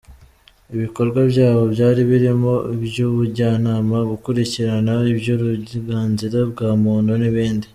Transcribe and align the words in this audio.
Ibikorwa 0.75 1.19
byabo 1.31 1.61
byari 1.73 2.01
birimo 2.09 2.53
iby’ubujyanama, 2.73 3.97
gukurikirana 4.11 4.93
iby’uburenganzira 5.11 6.37
bwa 6.51 6.69
muntu 6.83 7.11
n’ibindi. 7.21 7.67